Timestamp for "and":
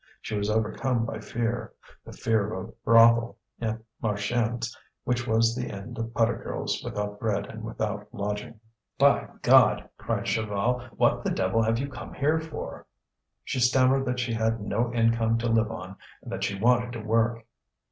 7.45-7.63, 16.23-16.31